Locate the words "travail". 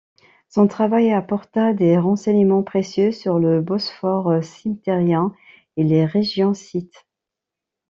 0.67-1.11